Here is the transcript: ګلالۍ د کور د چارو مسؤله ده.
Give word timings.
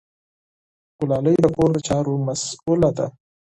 ګلالۍ 0.99 1.35
د 1.41 1.45
کور 1.55 1.69
د 1.75 1.77
چارو 1.87 2.13
مسؤله 2.27 2.89
ده. 2.97 3.05